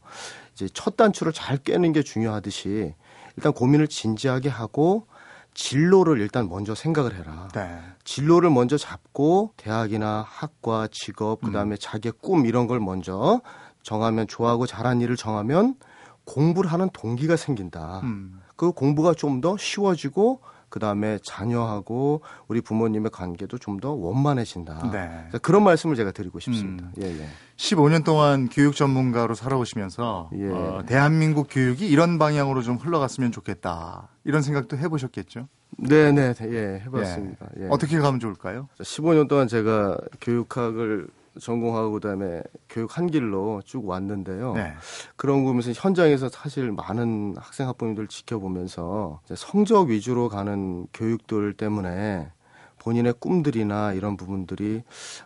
[0.52, 2.94] 이제 첫 단추를 잘 깨는 게 중요하듯이
[3.36, 5.06] 일단 고민을 진지하게 하고
[5.54, 7.48] 진로를 일단 먼저 생각을 해라.
[7.54, 7.78] 네.
[8.04, 13.40] 진로를 먼저 잡고 대학이나 학과, 직업, 그다음에 자기의 꿈 이런 걸 먼저
[13.86, 15.76] 정하면 좋아하고 잘한 일을 정하면
[16.24, 18.00] 공부를 하는 동기가 생긴다.
[18.02, 18.40] 음.
[18.56, 24.90] 그 공부가 좀 더 쉬워지고 그 다음에 자녀하고 우리 부모님의 관계도 좀 더 원만해진다.
[24.90, 25.38] 네.
[25.40, 26.86] 그런 말씀을 제가 드리고 싶습니다.
[26.86, 26.92] 음.
[27.00, 27.28] 예, 예.
[27.56, 30.48] 15년 동안 교육 전문가로 살아오시면서 예.
[30.50, 34.08] 어, 대한민국 교육이 이런 방향으로 좀 흘러갔으면 좋겠다.
[34.24, 35.46] 이런 생각도 해보셨겠죠?
[35.78, 37.46] 네, 네, 예, 해봤습니다.
[37.60, 37.68] 예.
[37.70, 38.68] 어떻게 가면 좋을까요?
[38.80, 41.06] 15년 동안 제가 교육학을
[41.40, 44.54] 전공하고 그다음에 교육 한 길로 쭉 왔는데요.
[44.54, 44.72] 네.
[45.16, 52.30] 그런 거 보면서 현장에서 사실 많은 학생 학부모님들 지켜보면서 성적 위주로 가는 교육들 때문에
[52.78, 54.82] 본인의 꿈들이나 이런 부분들이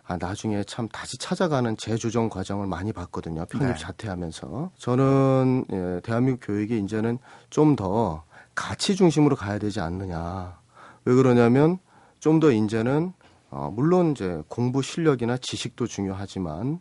[0.07, 3.45] 아, 나중에 참 다시 찾아가는 재조정 과정을 많이 봤거든요.
[3.45, 3.75] 편입 네.
[3.77, 7.19] 자퇴하면서 저는 예, 대한민국 교육이 이제는
[7.49, 8.23] 좀 더
[8.55, 10.57] 가치 중심으로 가야 되지 않느냐.
[11.05, 11.77] 왜 그러냐면
[12.19, 13.13] 좀 더 이제는
[13.51, 16.79] 어, 물론 이제 공부 실력이나 지식도 중요하지만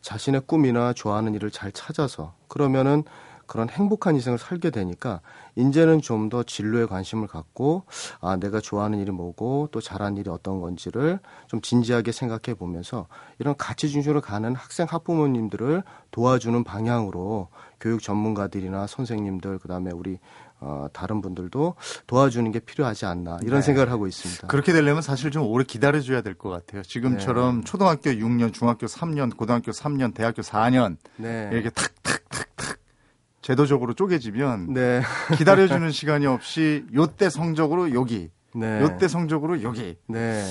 [0.00, 3.04] 자신의 꿈이나 좋아하는 일을 잘 찾아서 그러면은
[3.46, 5.20] 그런 행복한 인생을 살게 되니까
[5.54, 7.84] 이제는 좀 더 진로에 관심을 갖고
[8.20, 13.06] 아 내가 좋아하는 일이 뭐고 또 잘하는 일이 어떤 건지를 좀 진지하게 생각해 보면서
[13.38, 17.48] 이런 가치 중심으로 가는 학생 학부모님들을 도와주는 방향으로
[17.78, 20.18] 교육 전문가들이나 선생님들 그다음에 우리
[20.60, 21.74] 어, 다른 분들도
[22.06, 23.66] 도와주는 게 필요하지 않나 이런 네.
[23.66, 24.46] 생각을 하고 있습니다.
[24.48, 26.82] 그렇게 되려면 사실 좀 오래 기다려줘야 될 것 같아요.
[26.82, 31.48] 지금처럼 초등학교 6년, 중학교 3년, 고등학교 3년, 대학교 4년 네.
[31.52, 32.78] 이렇게 탁탁탁탁
[33.42, 35.02] 제도적으로 쪼개지면 네.
[35.36, 38.80] 기다려주는 시간이 없이 요때 성적으로 여기, 네.
[38.82, 40.42] 요때 성적으로 여기 네.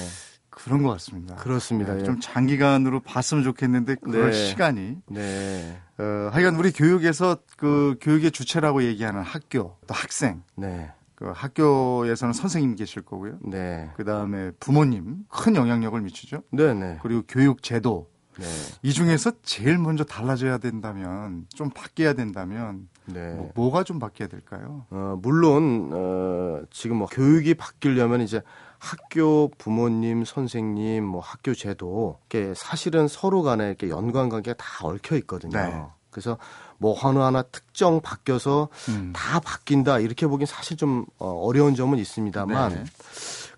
[0.55, 1.35] 그런 것 같습니다.
[1.35, 1.93] 그렇습니다.
[1.93, 2.03] 네, 예.
[2.05, 4.33] 좀 장기간으로 봤으면 좋겠는데 그럴 네.
[4.33, 5.77] 시간이 네.
[5.97, 10.91] 어, 하여간 우리 교육에서 그 교육의 주체라고 얘기하는 학교 또 학생 네.
[11.15, 13.37] 그 학교에서는 선생님 계실 거고요.
[13.43, 13.91] 네.
[13.95, 16.43] 그 다음에 부모님 큰 영향력을 미치죠.
[16.51, 16.99] 네, 네.
[17.03, 18.45] 그리고 교육 제도 네.
[18.81, 23.33] 이 중에서 제일 먼저 달라져야 된다면 좀 바뀌어야 된다면 네.
[23.33, 24.85] 뭐, 뭐가 좀 바뀌어야 될까요?
[24.89, 28.41] 어, 물론 어, 지금 뭐 교육이 바뀌려면 이제
[28.79, 35.15] 학교 부모님 선생님 뭐 학교 제도 이게 사실은 서로 간에 이렇게 연관 관계가 다 얽혀
[35.17, 35.57] 있거든요.
[35.57, 35.83] 네.
[36.11, 36.37] 그래서
[36.77, 39.11] 뭐 어느 하나 특정 바뀌어서 음.
[39.13, 42.83] 다 바뀐다 이렇게 보긴 사실 좀 어, 어려운 점은 있습니다만 네.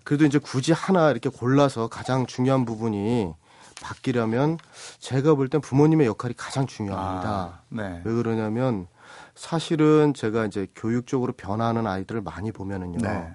[0.04, 3.32] 그래도 이제 굳이 하나 이렇게 골라서 가장 중요한 부분이
[3.80, 4.58] 바뀌려면
[4.98, 7.28] 제가 볼 땐 부모님의 역할이 가장 중요합니다.
[7.28, 8.00] 아, 네.
[8.04, 8.88] 왜 그러냐면
[9.34, 12.98] 사실은 제가 이제 교육적으로 변화하는 아이들을 많이 보면은요.
[12.98, 13.34] 네.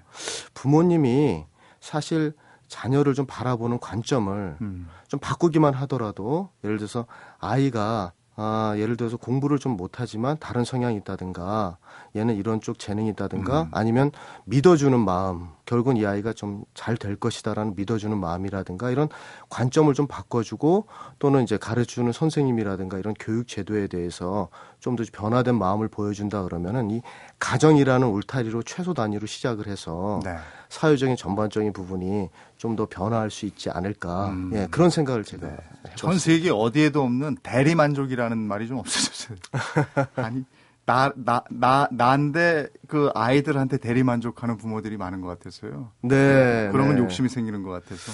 [0.54, 1.46] 부모님이
[1.84, 2.34] 사실
[2.70, 4.88] 자녀를 좀 바라보는 관점을 음.
[5.10, 7.06] 좀 바꾸기만 하더라도 예를 들어서
[7.40, 11.78] 아이가 아, 예를 들어서 공부를 좀 못하지만 다른 성향이 있다든가
[12.16, 13.70] 얘는 이런 쪽 재능이 있다든가 음.
[13.74, 14.12] 아니면
[14.46, 19.08] 믿어주는 마음 결국은 이 아이가 좀 잘 될 것이다라는 믿어주는 마음이라든가 이런
[19.50, 20.88] 관점을 좀 바꿔주고
[21.20, 24.48] 또는 이제 가르치는 선생님이라든가 이런 교육 제도에 대해서
[24.84, 27.02] 좀 더 변화된 마음을 보여준다 그러면은 이
[27.40, 30.36] 가정이라는 울타리로 최소 단위로 시작을 해서 네.
[30.68, 34.52] 사회적인 전반적인 부분이 좀 더 변화할 수 있지 않을까 음.
[34.54, 35.96] 예, 그런 생각을 제가 해봤습니다.
[35.96, 39.38] 전 세계 어디에도 없는 대리 만족이라는 말이 좀 없어졌어요.
[40.16, 40.44] 아니
[40.86, 45.92] 나 나 나 나인데 그 아이들한테 대리 만족하는 부모들이 많은 것 같아서요.
[46.02, 47.02] 네, 그러면 네.
[47.02, 48.12] 욕심이 생기는 것 같아서.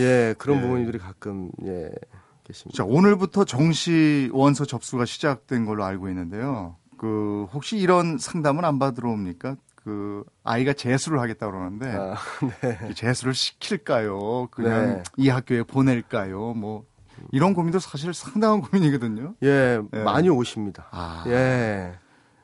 [0.00, 0.62] 예 그런 네.
[0.62, 1.90] 부모님들이 가끔 예
[2.48, 2.76] 계십니다.
[2.76, 6.76] 자 오늘부터 정시 원서 접수가 시작된 걸로 알고 있는데요.
[6.96, 9.56] 그 혹시 이런 상담은 안 받으러 옵니까?
[9.76, 12.16] 그 아이가 재수를 하겠다 그러는데 아,
[12.90, 14.48] 이 재수를 시킬까요?
[14.50, 15.02] 그냥 네.
[15.16, 16.54] 이 학교에 보낼까요?
[16.54, 16.84] 뭐
[17.32, 19.34] 이런 고민도 사실 상당한 고민이거든요.
[19.42, 20.02] 예 네.
[20.02, 20.88] 많이 오십니다.
[20.90, 21.94] 아, 예.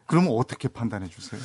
[0.06, 1.40] 그러면 어떻게 판단해 주세요?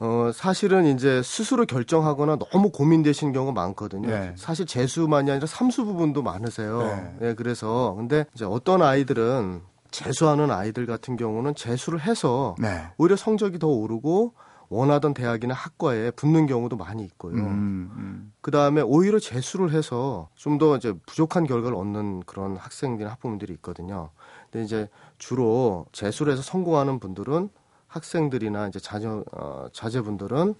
[0.00, 4.08] 어, 사실은 이제 스스로 결정하거나 너무 고민되시는 경우가 많거든요.
[4.08, 4.32] 네.
[4.36, 6.78] 사실 재수만이 아니라 삼수 부분도 많으세요.
[6.82, 7.16] 네.
[7.28, 12.86] 예, 그래서 근데 이제 어떤 아이들은 재수하는 아이들 같은 경우는 재수를 해서 네.
[12.98, 14.34] 오히려 성적이 더 오르고
[14.68, 17.34] 원하던 대학이나 학과에 붙는 경우도 많이 있고요.
[17.34, 18.32] 음, 음.
[18.42, 24.10] 그 다음에 오히려 재수를 해서 좀 더 이제 부족한 결과를 얻는 그런 학생들이나 학부모들이 있거든요.
[24.50, 27.48] 근데 이제 주로 재수를 해서 성공하는 분들은
[27.88, 30.54] 학생들이나 이제 자녀 어, 자제분들은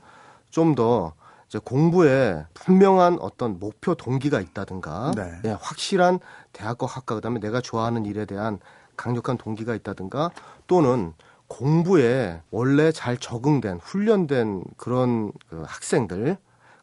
[0.51, 1.13] 좀 더
[1.47, 5.33] 이제 공부에 분명한 어떤 목표 동기가 있다든가 네.
[5.47, 6.19] 예, 확실한
[6.53, 8.59] 대학과 학과 그다음에 내가 좋아하는 일에 대한
[8.99, 10.31] 강력한 동기가 있다든가
[10.67, 11.15] 또는
[11.47, 16.37] 공부에 원래 잘 적응된 훈련된 그런 그 학생들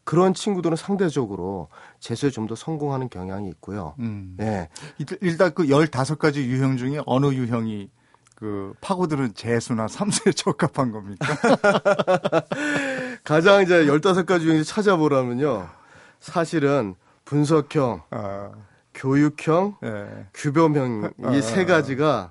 [0.04, 1.68] 그런 친구들은 상대적으로
[2.00, 3.94] 재수에 좀 더 성공하는 경향이 있고요.
[4.00, 4.36] 음.
[4.40, 4.68] 예.
[4.98, 7.88] 일- 일단 그 15가지 유형 중에 어느 유형이
[8.36, 11.26] 그 파고드는 재수나 삼수에 적합한 겁니까?
[13.24, 15.68] 가장 이제 15가지 중에 찾아보라면요.
[16.20, 16.94] 사실은
[17.24, 18.50] 분석형, 아,
[18.94, 20.26] 교육형, 예.
[20.34, 22.30] 규범형 이세 가지가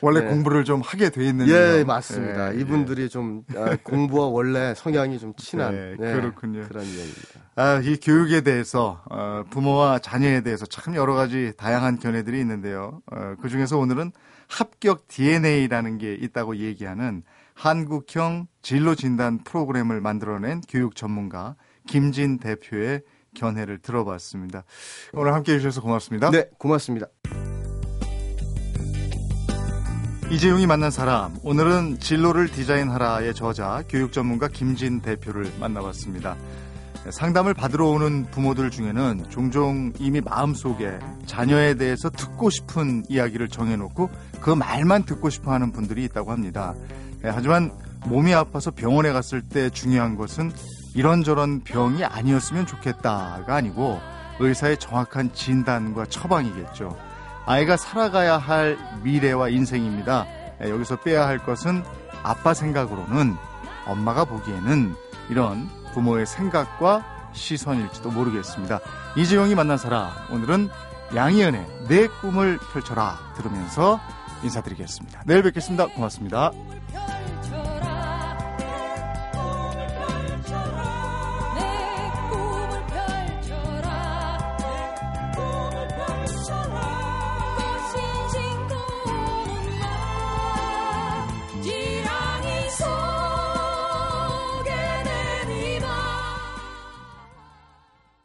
[0.00, 0.28] 원래 네.
[0.28, 2.54] 공부를 좀 하게 돼 있는 예, 맞습니다.
[2.54, 6.64] 예, 이분들이 좀 아, 공부와 원래 성향이 좀 친한 네, 네, 그렇군요.
[6.68, 7.40] 그런 이야기입니다.
[7.56, 13.00] 아, 이 교육에 대해서 어, 부모와 자녀에 대해서 참 여러 가지 다양한 견해들이 있는데요.
[13.10, 14.12] 어, 그 중에서 오늘은
[14.48, 17.22] 합격 DNA라는 게 있다고 얘기하는
[17.54, 21.56] 한국형 진로 진단 프로그램을 만들어낸 교육 전문가
[21.86, 23.02] 김진 대표의
[23.34, 24.64] 견해를 들어봤습니다.
[25.12, 26.30] 오늘 함께 해주셔서 고맙습니다.
[26.30, 27.06] 네, 고맙습니다.
[30.30, 36.36] 이재용이 만난 사람 오늘은 진로를 디자인하라의 저자 교육 전문가 김진 대표를 만나봤습니다.
[37.10, 44.50] 상담을 받으러 오는 부모들 중에는 종종 이미 마음속에 자녀에 대해서 듣고 싶은 이야기를 정해놓고 그
[44.50, 46.74] 말만 듣고 싶어 하는 분들이 있다고 합니다.
[47.24, 47.72] 예, 하지만
[48.06, 50.52] 몸이 아파서 병원에 갔을 때 중요한 것은
[50.94, 54.00] 이런저런 병이 아니었으면 좋겠다가 아니고
[54.40, 56.96] 의사의 정확한 진단과 처방이겠죠.
[57.46, 60.26] 아이가 살아가야 할 미래와 인생입니다.
[60.64, 61.82] 예, 여기서 빼야 할 것은
[62.22, 63.34] 아빠 생각으로는
[63.86, 64.94] 엄마가 보기에는
[65.30, 68.78] 이런 부모의 생각과 시선일지도 모르겠습니다.
[69.16, 70.70] 이재용이 만난 사람 오늘은
[71.14, 74.00] 양희은의 내 꿈을 펼쳐라 들으면서
[74.44, 75.22] 인사드리겠습니다.
[75.26, 75.88] 내일 뵙겠습니다.
[75.88, 76.52] 고맙습니다.